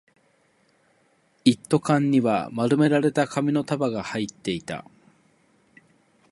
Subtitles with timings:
[1.45, 4.83] 一斗缶には丸められた紙の束が入っていた